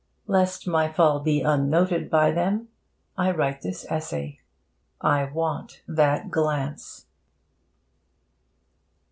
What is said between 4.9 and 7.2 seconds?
I want that glance.